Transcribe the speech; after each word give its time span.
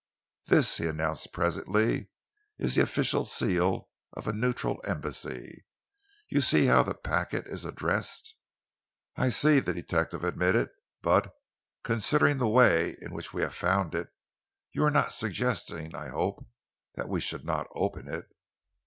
"This," 0.47 0.77
he 0.77 0.87
announced 0.87 1.31
presently, 1.31 2.09
"is 2.57 2.73
the 2.73 2.81
official 2.81 3.23
seal 3.23 3.91
of 4.13 4.27
a 4.27 4.33
neutral 4.33 4.81
Embassy. 4.83 5.63
You 6.27 6.41
see 6.41 6.65
how 6.65 6.81
the 6.81 6.95
packet 6.95 7.45
is 7.45 7.65
addressed?" 7.65 8.35
"I 9.15 9.29
see," 9.29 9.59
the 9.59 9.75
detective 9.75 10.23
admitted, 10.23 10.71
"but, 11.03 11.31
considering 11.83 12.37
the 12.39 12.49
way 12.49 12.95
in 12.99 13.13
which 13.13 13.31
we 13.31 13.43
have 13.43 13.53
found 13.53 13.93
it, 13.93 14.07
you 14.71 14.83
are 14.85 14.89
not 14.89 15.13
suggesting, 15.13 15.93
I 15.95 16.07
hope, 16.07 16.47
that 16.95 17.07
we 17.07 17.21
should 17.21 17.45
not 17.45 17.67
open 17.75 18.07
it?" 18.11 18.25